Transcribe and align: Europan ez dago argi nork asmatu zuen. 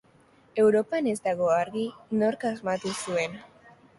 Europan 0.63 1.09
ez 1.11 1.15
dago 1.27 1.51
argi 1.57 1.85
nork 2.21 2.47
asmatu 2.53 2.97
zuen. 3.03 3.37